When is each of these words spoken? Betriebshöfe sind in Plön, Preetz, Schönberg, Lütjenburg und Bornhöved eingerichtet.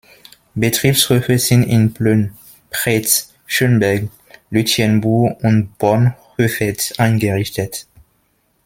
Betriebshöfe 0.55 1.37
sind 1.37 1.61
in 1.61 1.93
Plön, 1.93 2.31
Preetz, 2.71 3.35
Schönberg, 3.45 4.09
Lütjenburg 4.49 5.39
und 5.43 5.77
Bornhöved 5.77 6.95
eingerichtet. 6.97 7.85